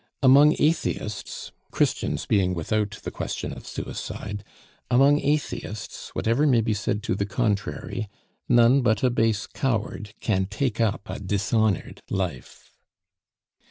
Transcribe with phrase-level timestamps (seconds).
[0.23, 4.43] Among atheists Christians being without the question of suicide
[4.89, 8.09] among atheists, whatever may be said to the contrary,
[8.49, 12.71] none but a base coward can take up a dishonored life.